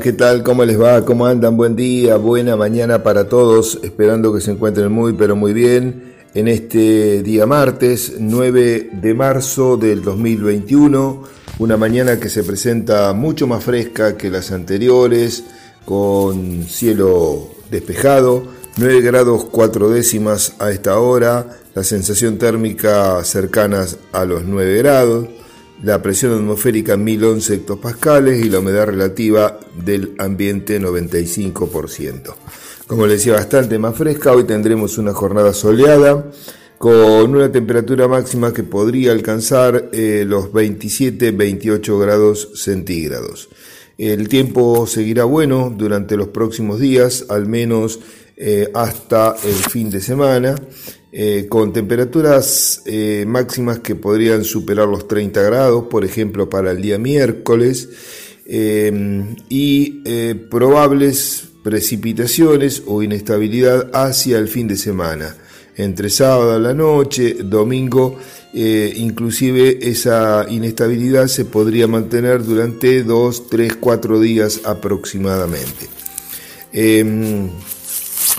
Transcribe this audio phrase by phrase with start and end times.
[0.00, 0.42] ¿qué tal?
[0.42, 1.04] ¿Cómo les va?
[1.04, 1.56] ¿Cómo andan?
[1.56, 6.48] Buen día, buena mañana para todos, esperando que se encuentren muy, pero muy bien en
[6.48, 11.22] este día martes 9 de marzo del 2021,
[11.60, 15.44] una mañana que se presenta mucho más fresca que las anteriores,
[15.84, 18.42] con cielo despejado,
[18.78, 25.28] 9 grados 4 décimas a esta hora, la sensación térmica cercana a los 9 grados,
[25.82, 32.34] la presión atmosférica 1011 hectopascales y la humedad relativa del ambiente 95%.
[32.86, 36.30] Como les decía, bastante más fresca, hoy tendremos una jornada soleada
[36.78, 43.48] con una temperatura máxima que podría alcanzar eh, los 27-28 grados centígrados.
[43.96, 48.00] El tiempo seguirá bueno durante los próximos días, al menos
[48.36, 50.56] eh, hasta el fin de semana,
[51.16, 56.82] eh, con temperaturas eh, máximas que podrían superar los 30 grados, por ejemplo, para el
[56.82, 57.88] día miércoles,
[59.48, 60.02] y
[60.50, 65.36] probables precipitaciones o inestabilidad hacia el fin de semana.
[65.76, 68.18] Entre sábado a la noche, domingo,
[68.52, 75.88] inclusive esa inestabilidad se podría mantener durante 2, 3, 4 días aproximadamente.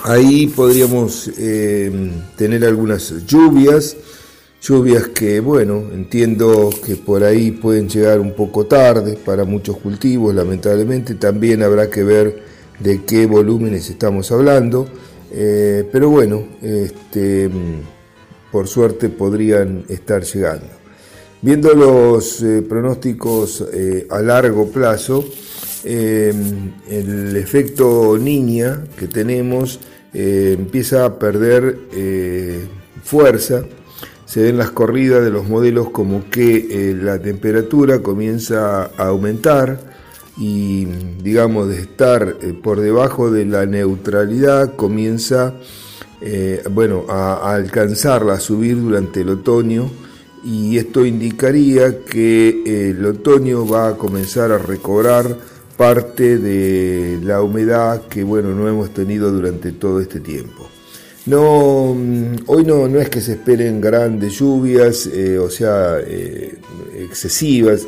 [0.04, 1.90] Ahí podríamos eh,
[2.36, 3.96] tener algunas lluvias,
[4.60, 10.34] lluvias que, bueno, entiendo que por ahí pueden llegar un poco tarde para muchos cultivos,
[10.34, 11.14] lamentablemente.
[11.14, 12.42] También habrá que ver
[12.78, 14.86] de qué volúmenes estamos hablando,
[15.32, 17.50] eh, pero bueno, este,
[18.52, 20.68] por suerte podrían estar llegando.
[21.40, 23.64] Viendo los eh, pronósticos
[24.10, 25.24] a largo plazo,
[25.86, 29.80] el efecto niña que tenemos
[30.18, 32.66] eh, empieza a perder eh,
[33.04, 33.64] fuerza.
[34.24, 39.78] Se ven las corridas de los modelos como que eh, la temperatura comienza a aumentar
[40.38, 40.86] y
[41.22, 45.54] digamos de estar por debajo de la neutralidad comienza
[46.70, 49.90] bueno, a, alcanzarla, a subir durante el otoño
[50.42, 55.36] y esto indicaría que el otoño va a comenzar a recobrar
[55.76, 60.68] parte de la humedad que bueno no hemos tenido durante todo este tiempo.
[61.26, 66.56] No, mm, hoy no, no es que se esperen grandes lluvias, eh, o sea, eh,
[67.00, 67.84] excesivas.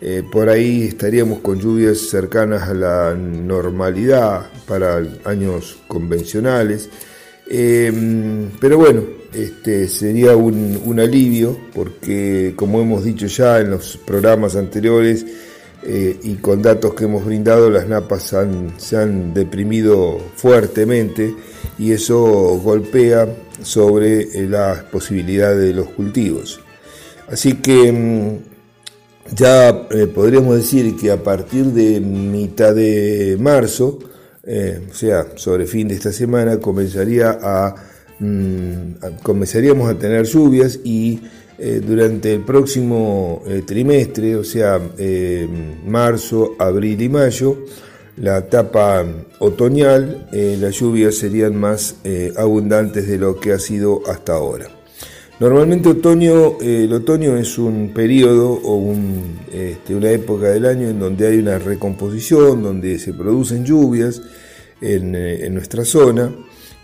[0.00, 6.88] Eh, por ahí estaríamos con lluvias cercanas a la normalidad para años convencionales.
[8.60, 14.56] pero bueno, este sería un, un alivio porque como hemos dicho ya en los programas
[14.56, 15.26] anteriores,
[15.84, 18.34] eh, y con datos que hemos brindado las napas
[18.78, 21.34] se han deprimido fuertemente
[21.78, 22.18] y eso
[22.58, 23.28] golpea
[23.62, 26.60] sobre eh, las posibilidades de los cultivos.
[27.30, 34.00] Así que mm, ya eh, podríamos decir que a partir de mitad de marzo,
[34.44, 37.74] o sea, sobre fin de esta semana, comenzaría a,
[38.18, 41.20] mm, comenzaríamos a tener lluvias y
[41.60, 45.48] eh, durante el próximo eh, trimestre, o sea, eh,
[45.84, 47.64] marzo, abril y mayo,
[48.16, 49.04] la etapa
[49.40, 51.94] otoñal, las lluvias serían más
[52.36, 54.66] abundantes de lo que ha sido hasta ahora.
[55.38, 58.92] Normalmente otoño, el otoño es un periodo o
[59.52, 64.20] este, una época del año en donde hay una recomposición, donde se producen lluvias
[64.80, 66.28] en, en nuestra zona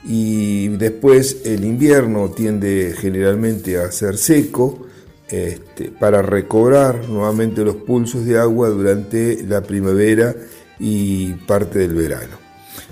[0.04, 4.86] y después el invierno tiende generalmente a ser seco
[5.28, 10.34] este, para recobrar nuevamente los pulsos de agua durante la primavera
[10.78, 12.36] y parte del verano.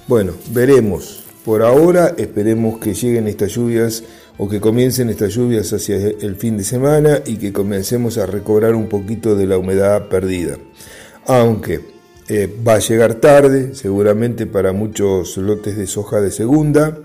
[0.09, 1.25] Bueno, veremos.
[1.45, 4.05] Por ahora esperemos que lleguen estas lluvias
[4.39, 8.75] o que comiencen estas lluvias hacia el fin de semana y que comencemos a recobrar
[8.75, 10.57] un poquito de la humedad perdida.
[11.27, 11.81] Aunque
[12.35, 16.99] eh, va a llegar tarde, seguramente para muchos lotes de soja de segunda.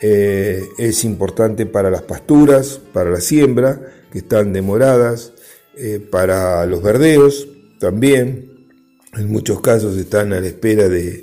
[0.00, 5.32] Eh, es importante para las pasturas, para la siembra, que están demoradas,
[5.76, 7.46] eh, para los verdeos
[7.78, 8.66] también.
[9.14, 11.22] En muchos casos están a la espera de,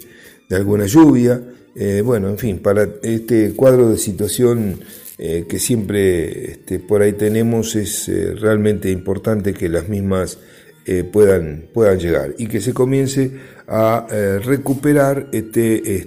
[0.52, 1.44] alguna lluvia.
[2.06, 4.80] bueno, en fin, para este cuadro de situación
[5.18, 8.10] que siempre este, por ahí tenemos es
[8.40, 10.38] realmente importante que las mismas
[10.88, 13.32] eh, puedan, puedan llegar y que se comience
[13.68, 15.98] a eh, recuperar este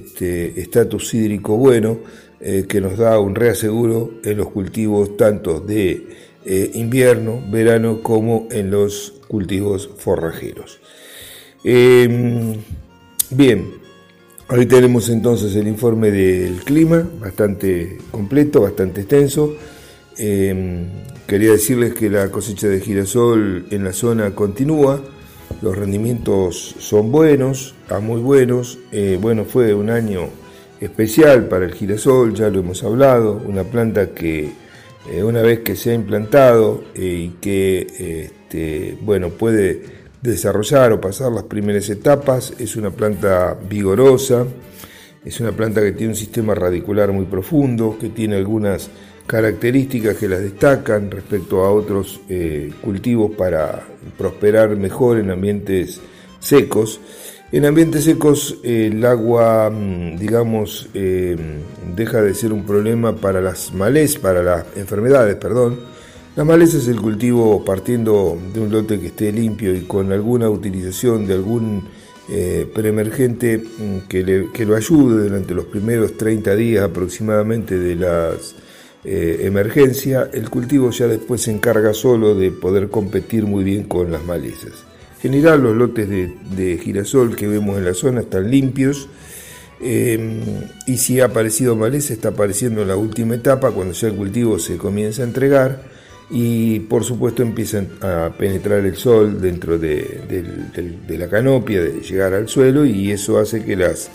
[0.60, 1.98] estatus este hídrico bueno
[2.40, 6.28] eh, que nos da un reaseguro en los cultivos tanto de
[6.75, 10.80] invierno, verano como en los cultivos forrajeros.
[11.62, 12.54] Em,
[13.28, 13.72] bien,
[14.48, 19.56] hoy tenemos entonces el informe del clima, bastante completo, bastante extenso.
[20.18, 20.86] Em,
[21.28, 24.98] Quería decirles que la cosecha de girasol en la zona continúa,
[25.60, 28.78] los rendimientos son buenos, muy buenos.
[28.92, 30.30] Eh, bueno, fue un año
[30.80, 34.52] especial para el girasol, ya lo hemos hablado, una planta que
[35.12, 39.82] eh, una vez que se ha implantado y que este, bueno, puede
[40.22, 44.46] desarrollar o pasar las primeras etapas, es una planta vigorosa,
[45.26, 48.88] es una planta que tiene un sistema radicular muy profundo, que tiene algunas
[49.28, 53.86] características que las destacan respecto a otros eh, cultivos para
[54.16, 56.00] prosperar mejor en ambientes
[56.40, 56.98] secos.
[57.52, 61.36] En ambientes secos el agua, mm, digamos, eh,
[61.94, 65.78] deja de ser un problema para las malezas, para las enfermedades, perdón.
[66.34, 70.48] La maleza es el cultivo partiendo de un lote que esté limpio y con alguna
[70.48, 71.84] utilización de algún
[72.30, 78.54] eh, preemergente mm, que, que lo ayude durante los primeros 30 días aproximadamente de las
[79.04, 84.10] eh, emergencia, el cultivo ya después se encarga solo de poder competir muy bien con
[84.10, 84.72] las malezas.
[85.16, 89.08] En general los lotes de, girasol que vemos en la zona están limpios
[89.80, 90.42] eh,
[90.86, 94.58] y si ha aparecido maleza está apareciendo en la última etapa cuando ya el cultivo
[94.58, 95.82] se comienza a entregar
[96.30, 100.20] y por supuesto empiezan a penetrar el sol dentro de,
[101.06, 104.10] de la canopia, de llegar al suelo y eso hace que las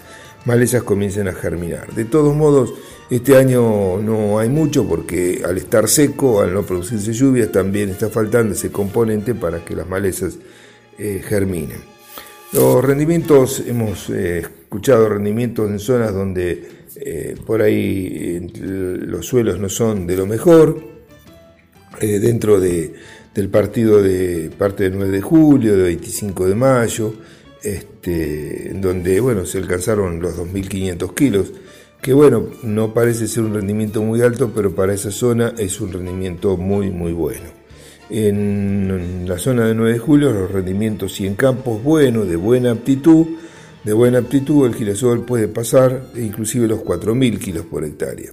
[0.45, 1.93] malezas comiencen a germinar.
[1.93, 2.73] De todos modos,
[3.15, 8.09] este año no hay mucho porque al estar seco, al no producirse lluvias, también está
[8.09, 10.37] faltando ese componente para que las malezas
[10.97, 11.77] eh, germinen.
[12.53, 19.69] Los rendimientos, hemos eh, escuchado rendimientos en zonas donde eh, por ahí los suelos no
[19.69, 20.93] son de lo mejor,
[21.99, 22.93] dentro de,
[23.33, 27.13] del partido de parte del 9 de julio, de 25 de mayo,
[27.61, 31.53] este, donde bueno, se alcanzaron los 2.500 kilos,
[32.03, 35.93] que bueno, no parece ser un rendimiento muy alto, pero para esa zona es un
[35.93, 37.45] rendimiento muy, muy bueno.
[38.09, 42.71] En la zona de 9 de julio los rendimientos y en campos buenos, de buena
[42.71, 43.25] aptitud,
[43.85, 48.31] de buena aptitud el girasol puede pasar inclusive los 4.000 kilos por hectárea.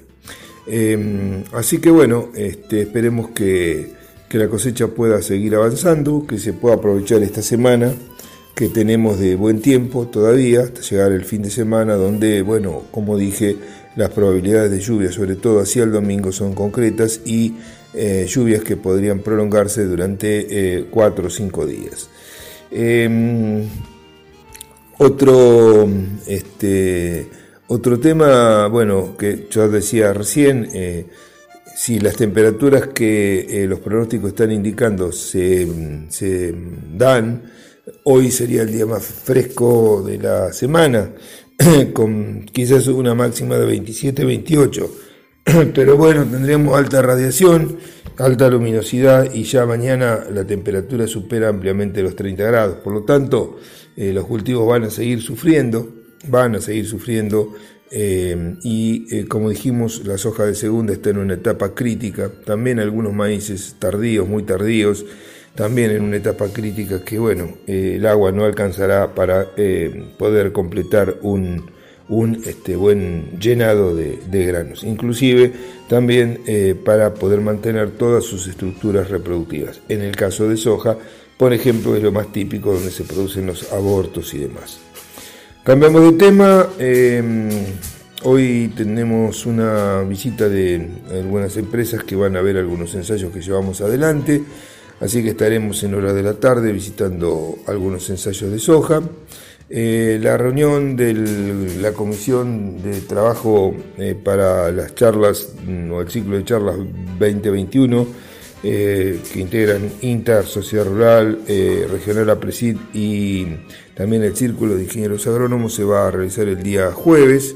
[0.66, 3.92] Em, así que bueno, este, esperemos que,
[4.28, 7.92] que la cosecha pueda seguir avanzando, que se pueda aprovechar esta semana
[8.54, 13.16] que tenemos de buen tiempo todavía hasta llegar el fin de semana donde, bueno, como
[13.16, 13.56] dije,
[13.96, 17.54] las probabilidades de lluvia, sobre todo hacia el domingo, son concretas y
[17.92, 20.46] eh, lluvias que podrían prolongarse durante
[20.78, 22.08] eh, cuatro o cinco días.
[22.70, 23.68] Em,
[24.98, 25.88] otro,
[26.26, 27.28] este,
[27.66, 31.06] otro tema, bueno, que yo decía recién, eh,
[31.74, 35.66] si las temperaturas que los pronósticos están indicando se,
[36.10, 36.54] se
[36.94, 37.42] dan,
[38.04, 41.12] Hoy sería el día más fresco de la semana,
[41.92, 44.90] con quizás una máxima de 27, 28.
[45.74, 47.78] Pero bueno, tendremos alta radiación,
[48.18, 52.76] alta luminosidad y ya mañana la temperatura supera ampliamente los 30 grados.
[52.76, 53.58] Por lo tanto,
[53.96, 55.88] eh, los cultivos van a seguir sufriendo,
[56.28, 57.54] van a seguir sufriendo
[57.90, 62.30] eh, y eh, como dijimos, la soja de segunda está en una etapa crítica.
[62.44, 65.04] También algunos maíces tardíos, muy tardíos
[65.54, 70.52] también en una etapa crítica que, bueno, eh, el agua no alcanzará para eh, poder
[70.52, 71.70] completar un,
[72.08, 75.52] un este, buen llenado de, granos, inclusive
[75.88, 79.80] también eh, para poder mantener todas sus estructuras reproductivas.
[79.88, 80.96] En el caso de soja,
[81.36, 84.78] por ejemplo, es lo más típico donde se producen los abortos y demás.
[85.64, 86.68] Cambiamos de tema.
[88.22, 93.80] Hoy tenemos una visita de algunas empresas que van a ver algunos ensayos que llevamos
[93.80, 94.42] adelante.
[95.00, 99.02] Así que estaremos en hora de la tarde visitando algunos ensayos de soja.
[99.72, 101.14] Eh, la reunión de
[101.80, 106.76] la Comisión de Trabajo eh, para las charlas mm, o el ciclo de charlas
[107.20, 108.06] 2021
[108.64, 113.46] eh, que integran INTA, Sociedad Rural, Regional APRESID y
[113.94, 117.54] también el Círculo de Ingenieros Agrónomos se va a realizar el día jueves.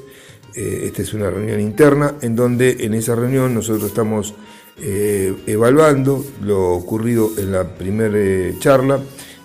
[0.55, 4.35] esta es una reunión interna en donde en esa reunión nosotros estamos
[4.77, 8.99] eh, evaluando lo ocurrido en la primera eh, charla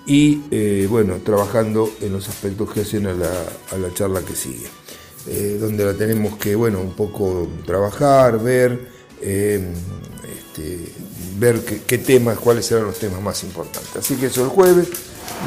[0.08, 4.68] y eh, bueno, trabajando en los aspectos que hacen a la, charla que sigue,
[5.60, 8.90] donde la tenemos que, bueno, un poco trabajar, ver,
[9.22, 10.92] este,
[11.38, 13.96] ver qué, temas, cuáles serán los temas más importantes.
[13.98, 14.88] Así que eso el jueves,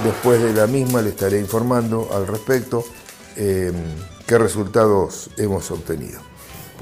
[0.04, 2.84] después de la misma le estaré informando al respecto
[3.34, 6.31] qué resultados hemos obtenido.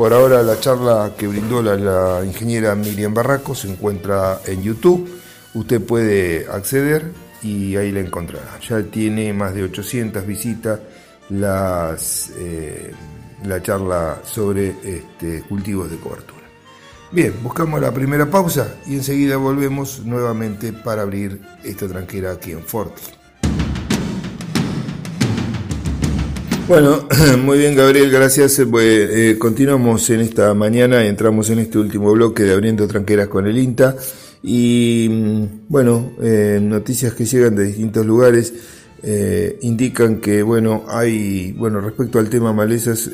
[0.01, 5.07] Por ahora la charla que brindó la, ingeniera Miriam Barraco se encuentra en YouTube.
[5.53, 8.59] Usted puede acceder y ahí la encontrará.
[8.67, 10.81] Ya tiene más de 800 visitas
[11.29, 12.95] las, eh,
[13.45, 16.47] la charla sobre este, cultivos de cobertura.
[17.13, 22.63] Bien, buscamos la primera pausa y enseguida volvemos nuevamente para abrir esta tranquera aquí en
[22.63, 23.20] Forti.
[26.71, 27.09] Bueno,
[27.43, 28.61] muy bien Gabriel, gracias.
[28.61, 33.49] Eh, eh, continuamos en esta mañana, entramos en este último bloque de Abriendo Tranqueras con
[33.49, 33.97] el INTA
[34.41, 38.55] y mm, bueno, eh, noticias que llegan de distintos lugares
[39.63, 43.11] indican que bueno, hay, bueno, respecto al tema malezas,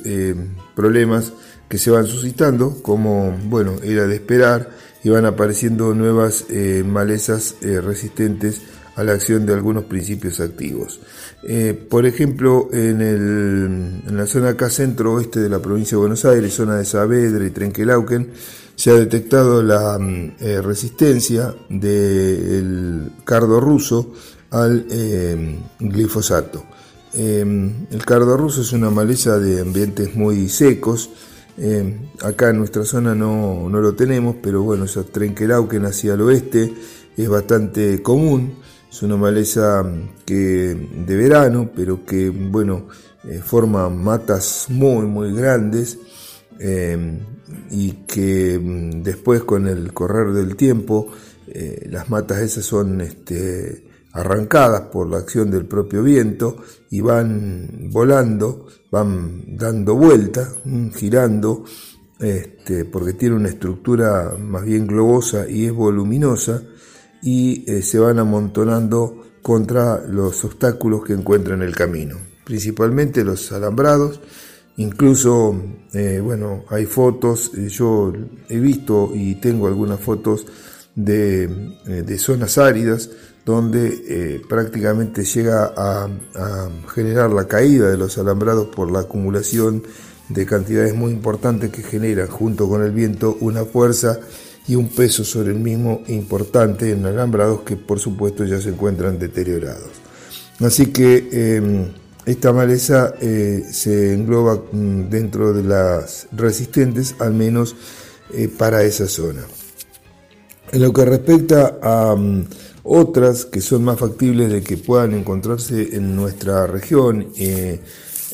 [0.74, 1.32] problemas
[1.66, 4.68] que se van suscitando, como bueno, era de esperar,
[5.02, 6.44] y van apareciendo nuevas
[6.84, 8.62] malezas resistentes
[8.96, 11.00] a la acción de algunos principios activos.
[11.42, 16.24] Eh, por ejemplo, en, el, en, la zona acá centro-oeste de la provincia de Buenos
[16.24, 18.32] Aires, zona de Saavedra y Trenquelauquen,
[18.74, 24.14] se ha detectado la mm, eh, resistencia del cardo ruso
[24.50, 26.64] al eh, glifosato.
[27.14, 31.10] el cardo ruso es una maleza de ambientes muy secos,
[32.22, 36.72] acá en nuestra zona no, no, lo tenemos, pero bueno, esa Trenquelauquen hacia el oeste
[37.16, 38.56] es bastante común.
[38.96, 39.84] Es una maleza
[40.24, 42.88] que de verano, pero que bueno,
[43.28, 45.98] eh, forma matas muy muy grandes
[46.58, 47.20] eh,
[47.70, 51.08] y que mm, después con el correr del tiempo
[51.46, 56.56] eh, las matas esas son este, arrancadas por la acción del propio viento
[56.88, 61.64] y van volando, van dando vuelta, mm, girando,
[62.18, 66.62] este, porque tiene una estructura más bien globosa y es voluminosa
[67.26, 73.50] y eh, se van amontonando contra los obstáculos que encuentran en el camino, principalmente los
[73.50, 74.20] alambrados,
[74.76, 75.60] incluso,
[75.92, 78.12] eh, bueno, hay fotos, eh, yo
[78.48, 80.46] he visto y tengo algunas fotos
[80.94, 81.48] de,
[82.16, 83.10] zonas áridas
[83.44, 86.08] donde prácticamente llega a,
[86.94, 89.82] generar la caída de los alambrados por la acumulación
[90.28, 94.20] de cantidades muy importantes que generan junto con el viento una fuerza
[94.68, 99.18] y un peso sobre el mismo importante en alambrados que por supuesto ya se encuentran
[99.18, 99.90] deteriorados.
[100.60, 101.88] Así que em,
[102.24, 107.76] esta maleza eh, se engloba mm, dentro de las resistentes, al menos
[108.32, 109.42] eh, para esa zona.
[110.72, 112.46] En lo que respecta a mm,
[112.82, 117.80] otras que son más factibles de que puedan encontrarse en nuestra región, eh,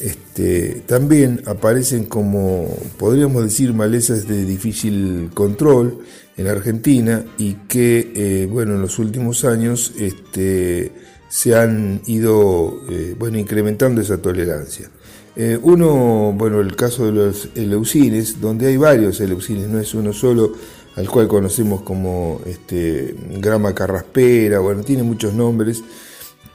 [0.02, 2.66] este, también aparecen como,
[2.98, 6.00] podríamos decir, malezas de difícil control
[6.36, 10.90] en Argentina y que, eh, bueno, en los últimos años este,
[11.28, 14.90] se han ido, eh, bueno, incrementando esa tolerancia.
[15.36, 20.12] Eh, uno, bueno, el caso de los eleucines, donde hay varios eleucines, no es uno
[20.12, 20.52] solo,
[20.96, 25.82] al cual conocemos como este, grama carraspera, bueno, tiene muchos nombres,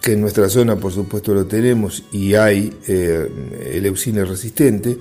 [0.02, 4.98] que en nuestra zona por supuesto lo tenemos y hay eleucine resistente,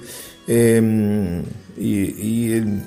[0.48, 1.42] Em,
[1.76, 2.86] y, en,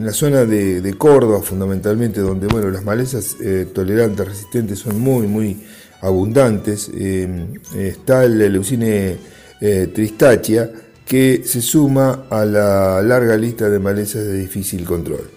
[0.00, 5.60] la zona de, Córdoba fundamentalmente, donde bueno, las malezas eh, tolerantes, resistentes son muy, muy
[6.00, 9.16] abundantes, em, está el leucine
[9.60, 10.70] eh, tristachia
[11.04, 15.28] que se suma a la larga lista de malezas de difícil control.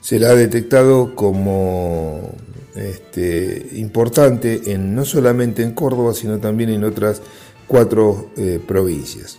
[0.00, 2.34] Se la ha detectado como
[2.80, 7.20] este, importante en, no solamente en Córdoba, sino también en otras
[7.66, 9.38] cuatro eh, provincias.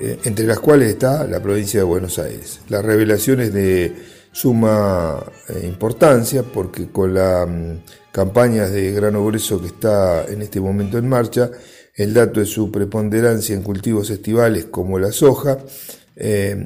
[0.00, 2.60] Eh, entre las cuales está la provincia de Buenos Aires.
[2.68, 3.94] La revelación es de
[4.32, 7.76] suma eh, importancia porque con las mm,
[8.10, 11.50] campañas de grano grueso que está en este momento en marcha,
[11.94, 15.58] el dato de su preponderancia en cultivos estivales como la soja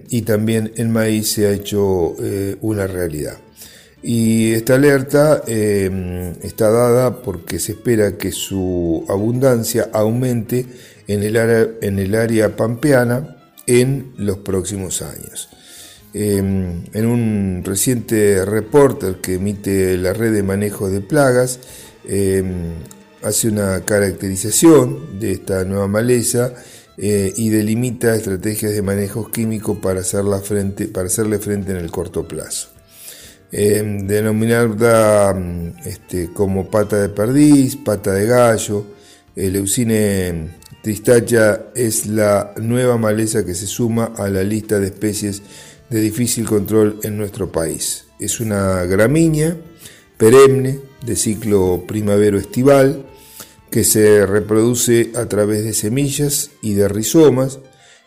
[0.09, 2.15] y también el maíz se ha hecho
[2.61, 3.39] una realidad.
[4.09, 10.65] Y esta alerta está dada porque se espera que su abundancia aumente
[11.09, 13.37] en el área, en el área pampeana
[13.67, 15.49] en los próximos años.
[16.15, 21.59] Em, en un reciente reporter que emite la red de manejo de plagas,
[22.07, 22.75] em,
[23.25, 26.55] hace una caracterización de esta nueva maleza
[26.97, 32.29] eh, y delimita estrategias de manejo químico para, frente, para hacerle frente en el corto
[32.29, 32.76] plazo.
[33.53, 35.35] Em, denominada
[35.85, 38.87] este, como pata de perdiz, pata de gallo,
[39.37, 40.51] leucine
[40.83, 45.43] Tristacha es la nueva maleza que se suma a la lista de especies
[45.91, 48.07] de difícil control en nuestro país.
[48.19, 49.57] Es una gramínea
[50.17, 53.05] perenne de ciclo primavero-estival
[53.71, 57.59] que se reproduce a través de semillas y de rizomas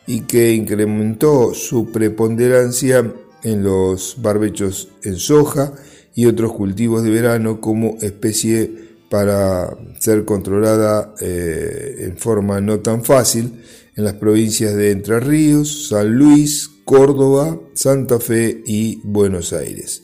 [0.07, 5.73] y que incrementó su preponderancia en los barbechos en soja
[6.15, 13.03] y otros cultivos de verano como especie para ser controlada eh, en forma no tan
[13.03, 13.63] fácil
[13.95, 20.03] en las provincias de Entre Ríos, San Luis, Córdoba, Santa Fe y Buenos Aires.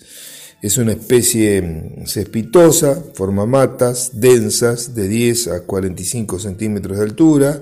[0.62, 7.62] Es una especie mm, cespitosa, forma matas densas de 10 a 45 centímetros de altura,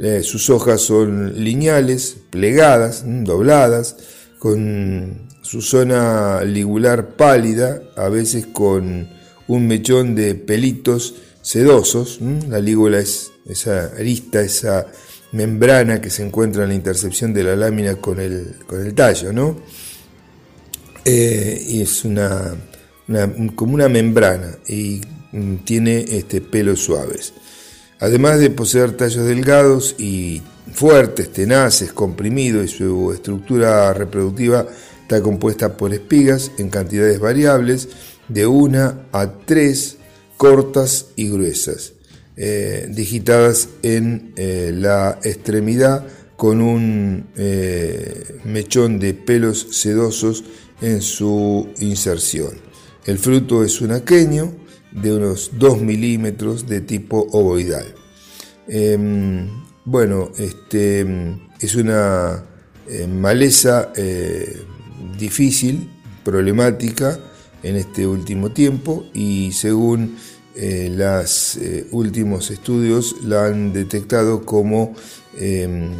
[0.00, 3.96] Eh, sus hojas son lineales, plegadas, mm, dobladas,
[4.38, 9.08] con su zona ligular pálida, a veces con
[9.48, 12.20] un mechón de pelitos sedosos.
[12.48, 14.86] La lígula es esa arista, esa
[15.32, 19.32] membrana que se encuentra en la intercepción de la lámina con el, con el tallo,
[19.32, 19.56] ¿no?
[21.04, 22.54] Eh, y es una,
[23.54, 25.00] como una membrana y
[25.32, 27.32] mm, tiene este, pelos suaves.
[28.00, 30.42] Además de poseer tallos delgados y
[30.72, 34.66] fuertes, tenaces, comprimidos y su estructura reproductiva
[35.02, 37.88] está compuesta por espigas en cantidades variables
[38.28, 39.96] de una a tres
[40.36, 41.94] cortas y gruesas,
[42.36, 46.06] eh, digitadas en eh, la extremidad
[46.36, 50.44] con un eh, mechón de pelos sedosos
[50.80, 52.52] en su inserción.
[53.06, 54.54] El fruto es un aqueño
[54.92, 57.94] de unos 2 milímetros de tipo ovoidal.
[59.90, 61.00] Bueno, este,
[61.58, 62.44] es una
[63.08, 63.90] maleza
[65.18, 65.88] difícil,
[66.22, 67.18] problemática,
[67.62, 70.18] en este último tiempo y según
[70.54, 74.94] eh, los eh, últimos estudios la han detectado como
[75.38, 75.92] em,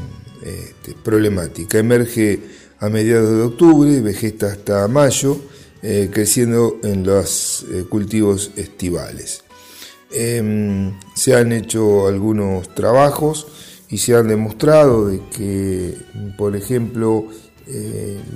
[0.44, 1.78] este, problemática.
[1.78, 2.40] Emerge
[2.80, 5.40] a mediados de octubre, vegeta hasta mayo,
[5.82, 9.44] eh, creciendo en los cultivos estivales.
[10.10, 13.46] Em, se han hecho algunos trabajos
[13.90, 15.94] y se han demostrado de que,
[16.36, 17.26] por ejemplo,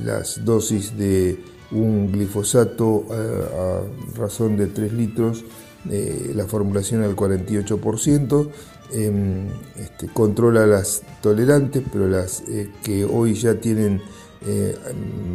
[0.04, 1.38] las dosis de
[1.72, 5.44] un glifosato a, razón de 3 litros,
[5.90, 8.50] eh, la formulación al 48%,
[8.92, 14.00] em, este, controla las tolerantes, pero las eh, que hoy ya tienen
[14.44, 14.76] eh,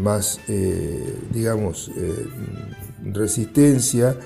[0.01, 0.39] más,
[1.32, 1.91] digamos,
[3.03, 4.17] resistencia,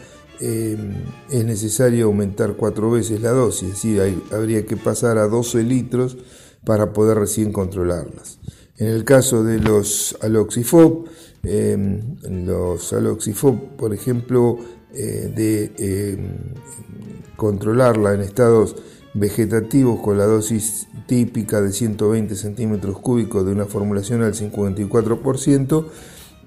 [0.42, 0.96] em,
[1.30, 6.18] es necesario aumentar cuatro veces la dosis, es decir, habría que pasar a 12 litros
[6.66, 8.40] para poder recién controlarlas.
[8.78, 11.08] En el caso de los aloxifob,
[11.44, 14.60] Em, los aloxifob, por ejemplo,
[14.94, 16.54] eh, de em,
[17.36, 18.76] controlarla en estados
[19.16, 25.88] vegetativos con la dosis típica de 120 centímetros cúbicos de una formulación al 54%,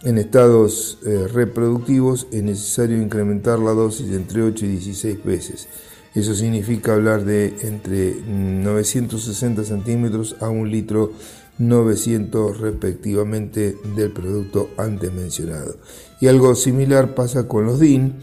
[0.05, 5.69] en estados eh, reproductivos es necesario incrementar la dosis entre 8 y 16 veces.
[6.15, 11.13] Eso significa hablar de entre 960 centímetros a un litro
[11.59, 15.77] 900 respectivamente del producto antes mencionado.
[16.21, 18.17] Y algo similar pasa con los DIN,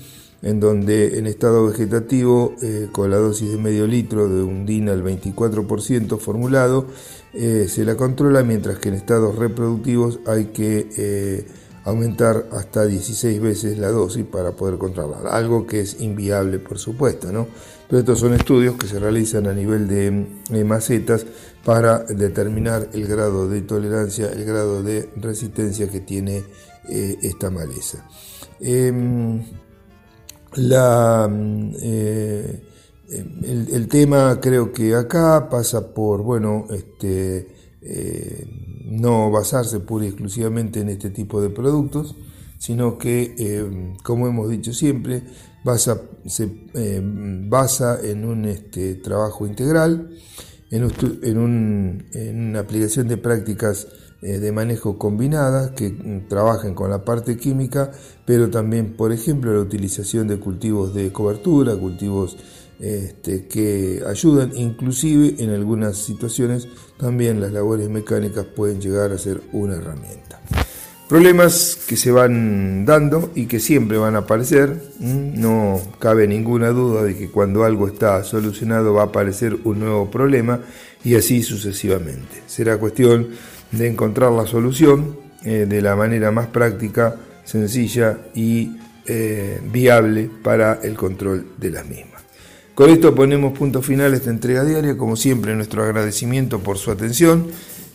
[0.43, 4.89] en donde en estado vegetativo, eh, con la dosis de medio litro de un DIN
[4.89, 6.85] al 24% formulado,
[7.33, 11.45] eh, se la controla, mientras que en estados reproductivos hay que
[11.83, 17.31] aumentar hasta 16 veces la dosis para poder controlar, algo que es inviable por supuesto,
[17.31, 17.47] ¿no?
[17.87, 21.25] Pero estos son estudios que se realizan a nivel de macetas
[21.65, 26.43] para determinar el grado de tolerancia, el grado de resistencia que tiene
[26.89, 28.07] eh, esta maleza.
[28.59, 29.43] Em,
[30.55, 31.29] la,
[31.81, 32.61] eh,
[33.09, 37.47] el, tema creo que acá pasa por, bueno, este,
[37.81, 38.45] eh,
[38.85, 42.15] no basarse pura y exclusivamente en este tipo de productos,
[42.57, 45.23] sino que, em, como hemos dicho siempre,
[45.63, 50.09] basa, se em, basa en un este, trabajo integral,
[50.69, 53.87] en, una aplicación de prácticas
[54.21, 57.91] eh, de manejo combinadas que mm, trabajen con la parte química,
[58.25, 62.37] pero también, por ejemplo, la utilización de cultivos de cobertura, cultivos
[62.81, 66.67] este, que ayudan, inclusive en algunas situaciones
[66.97, 70.41] también las labores mecánicas pueden llegar a ser una herramienta.
[71.07, 74.81] Problemas que se van dando y que siempre van a aparecer.
[74.99, 80.09] No cabe ninguna duda de que cuando algo está solucionado va a aparecer un nuevo
[80.09, 80.61] problema
[81.03, 82.43] y así sucesivamente.
[82.47, 83.27] Será cuestión
[83.71, 90.79] de encontrar la solución eh, de la manera más práctica, sencilla y eh, viable para
[90.81, 92.10] el control de las mismas.
[92.75, 94.97] Con esto ponemos punto final a esta entrega diaria.
[94.97, 97.47] Como siempre, nuestro agradecimiento por su atención.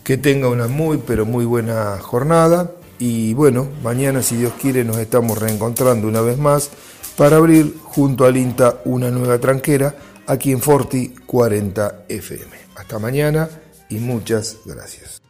[0.03, 4.97] Que tenga una muy, pero muy buena jornada y bueno, mañana si Dios quiere nos
[4.97, 6.69] estamos reencontrando una vez más
[7.15, 12.57] para abrir junto al INTA una nueva tranquera aquí en Forti 40 FM.
[12.75, 13.49] Hasta mañana
[13.89, 15.26] y muchas gracias.